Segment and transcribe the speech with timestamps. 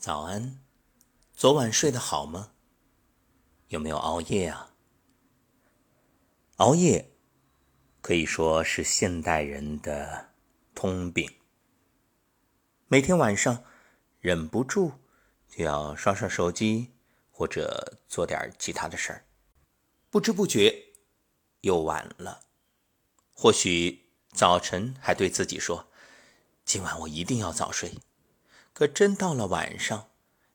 [0.00, 0.58] 早安，
[1.34, 2.52] 昨晚睡得好吗？
[3.68, 4.74] 有没有熬夜啊？
[6.56, 7.12] 熬夜
[8.00, 10.30] 可以说是现代人的
[10.74, 11.30] 通病。
[12.88, 13.62] 每天晚上
[14.20, 14.90] 忍不住
[15.46, 16.92] 就要刷刷手机，
[17.30, 19.26] 或者做点其他的事儿，
[20.08, 20.82] 不知不觉
[21.60, 22.40] 又晚了。
[23.34, 25.90] 或许早晨还对自己说
[26.64, 27.98] ：“今晚我一定要早睡。”
[28.72, 30.10] 可真到了晚上，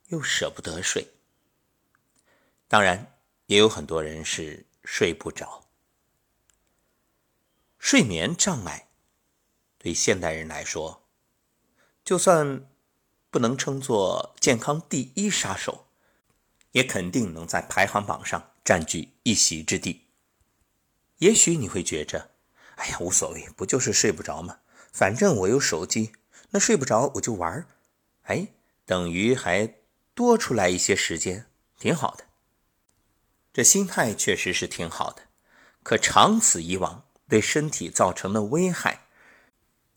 [0.07, 1.13] 又舍不得睡。
[2.67, 5.65] 当然，也有很多人是睡不着。
[7.77, 8.87] 睡眠障碍
[9.77, 11.03] 对现代人来说，
[12.03, 12.67] 就算
[13.29, 15.85] 不能称作健康第一杀手，
[16.71, 20.07] 也肯定能在排行榜上占据一席之地。
[21.19, 22.31] 也许你会觉着，
[22.77, 24.59] 哎呀，无所谓，不就是睡不着吗？
[24.91, 26.13] 反正我有手机，
[26.49, 27.67] 那睡不着我就玩儿
[28.25, 28.49] 哎，
[28.85, 29.75] 等于还
[30.13, 31.47] 多出来一些时间，
[31.79, 32.25] 挺好的。
[33.53, 35.23] 这心态确实是挺好的，
[35.83, 39.07] 可长此以往对身体造成的危害，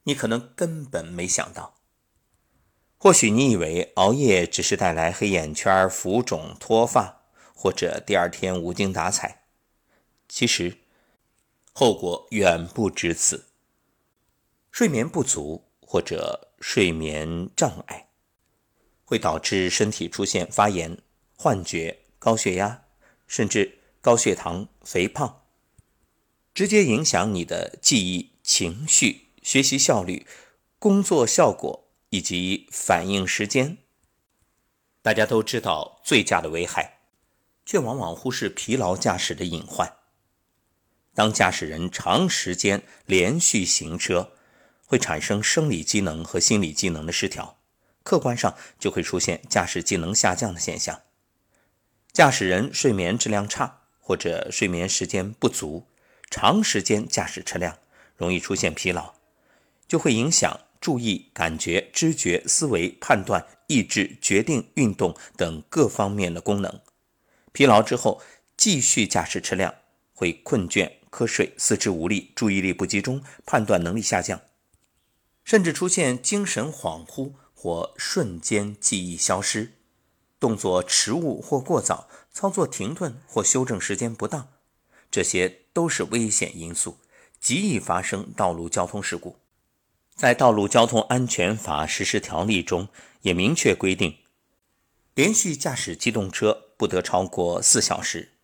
[0.04, 1.74] 你可能根本没想到。
[2.98, 7.22] 或许你以为熬夜只是带来黑眼圈、浮肿、脱发，
[7.54, 9.44] 或者第二天无精打采，
[10.28, 10.78] 其实
[11.72, 13.46] 后果远不止此。
[14.70, 18.07] 睡眠不足或者睡眠障碍。
[19.08, 20.98] 会导致身体出现发炎、
[21.34, 22.82] 幻觉、高血压，
[23.26, 25.44] 甚至高血糖、肥胖，
[26.52, 30.26] 直接影响你的记忆、情绪、学习效率、
[30.78, 33.78] 工作效果以及反应时间。
[35.00, 36.98] 大家都知道醉驾的危害，
[37.64, 39.90] 却往往忽视疲劳驾驶的隐患。
[41.14, 44.32] 当驾驶人长时间连续行车，
[44.84, 47.57] 会产生生理机能和心理机能的失调。
[48.08, 51.02] 客观上就会出现驾驶技能下降的现象，
[52.10, 55.86] 驾驶人睡眠质量差或者睡眠时间不足，
[56.30, 57.76] 长时间驾驶车辆
[58.16, 59.12] 容易出现疲劳，
[59.86, 66.80] 就会影响注意、感觉、知觉、思维、判断、意志、决定、运动等各方面的功能。
[67.52, 68.22] 疲劳之后
[68.56, 69.74] 继续驾驶车辆
[70.14, 74.40] 会困倦、瞌睡、四肢无力、注意力不集中、判断能力下降，
[75.44, 77.34] 甚至出现精神恍惚。
[77.60, 79.72] 或瞬间记忆消失，
[80.38, 84.46] 动作迟误或过早，操作停顿或修正时间不当，
[85.10, 86.98] 这些都是危险因素，
[87.40, 89.40] 极易发生道路交通事故。
[90.14, 92.86] 在《道路交通安全法实施条例》中
[93.22, 94.18] 也明确规定，
[95.16, 98.34] 连续驾驶机动车不得超过四小时。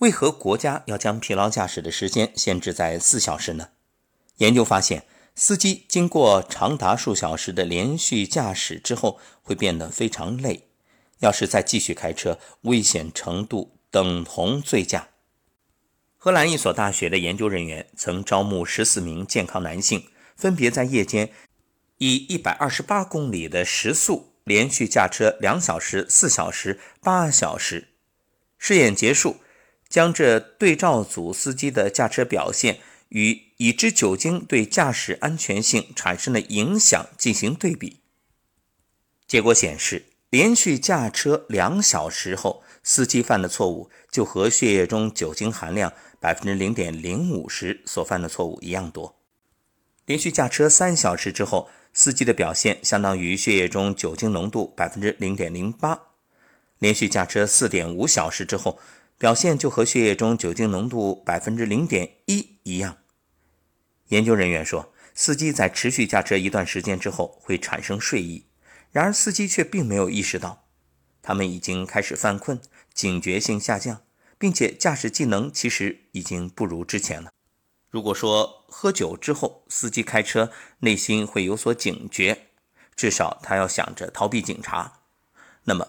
[0.00, 3.70] 为何国家要将疲劳驾驶的时间限制在四小时呢？
[4.36, 5.06] 研究发现。
[5.38, 10.68] 司机经过长达数小时的连续驾驶之后，会变得非常累。
[11.18, 15.08] 要是再继续开车，危险程度等同醉驾。
[16.16, 21.30] 荷兰一所大学的研究人员曾招募十四名健康男性，分别在夜间
[21.98, 27.88] 以一百二十八公里的时速连续驾车两小时、四小时、八小时。
[28.56, 29.36] 试验结束，
[29.86, 32.78] 将这对照组司机的驾车表现。
[33.10, 38.00] 与已知酒精对驾驶安全性产生的影响进行对比，
[39.26, 49.14] 结果显示，连续驾车两小时后，司机犯的错误就和血液中酒精含量百分之零点零五时所犯的错误一样多；
[50.04, 56.12] 连续驾车三小时之后，司机的表现相当于血液中酒精浓度百分之零点零八；
[56.78, 58.78] 连续驾车四点五小时之后，
[59.18, 62.98] 表现就和血液中酒精浓度百分之零点一一样。
[64.08, 68.46] 研究人员说，司机在持续驾车一段时间之后会产生睡意，
[68.90, 70.68] 然而司机却并没有意识到，
[71.22, 72.60] 他们已经开始犯困，
[72.92, 74.02] 警觉性下降，
[74.38, 77.30] 并且驾驶技能其实已经不如之前了。
[77.88, 82.48] 如果说喝酒之后司机开车内心会有所警觉，
[82.94, 85.00] 至少他要想着逃避警察，
[85.64, 85.88] 那么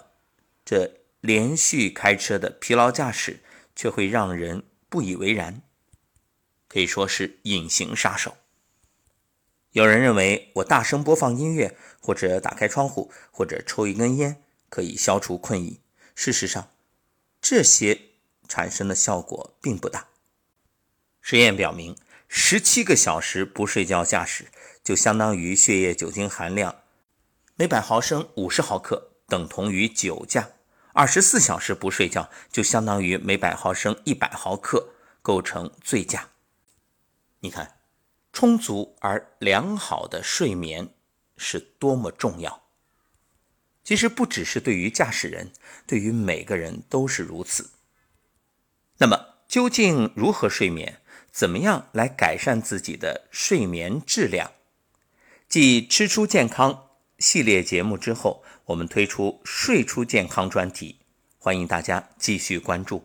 [0.64, 0.97] 这。
[1.22, 3.42] 连续开车的疲劳驾驶
[3.76, 5.62] 却会让人不以为然，
[6.68, 8.38] 可以说是隐形杀手。
[9.72, 15.82] 有人认为，我大声播放音乐，或者打开窗户，或者抽一根烟，可以消除困意。
[16.16, 16.72] 事实上，
[17.42, 18.02] 这些
[18.48, 20.08] 产生的效果并不大。
[21.22, 21.96] 实验表明，
[22.28, 24.48] 十七个小时不睡觉驾驶，
[24.84, 26.84] 就相当于血液酒精含量
[27.56, 30.50] 每百毫升五十毫克，等同于酒驾。
[30.98, 36.30] 二十四小时不睡觉，就相当于每百毫升一百毫克，构成醉驾。
[37.42, 37.78] 你看，
[38.34, 40.96] 充足而良好的睡眠
[41.38, 42.64] 是多么重要。
[43.84, 45.54] 其实不只是对于驾驶人，
[45.86, 47.70] 对于每个人都是如此。
[48.98, 51.00] 那么，究竟如何睡眠？
[51.32, 54.52] 怎么样来改善自己的睡眠质量？
[55.48, 56.87] 即“吃出健康”
[57.20, 61.00] 系列节目之后，我们推出“睡出健康”专题，
[61.40, 63.04] 欢迎大家继续关注。